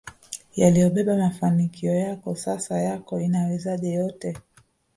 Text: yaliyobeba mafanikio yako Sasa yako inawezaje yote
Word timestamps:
yaliyobeba 0.55 1.17
mafanikio 1.17 1.95
yako 1.95 2.35
Sasa 2.35 2.79
yako 2.81 3.19
inawezaje 3.19 3.93
yote 3.93 4.35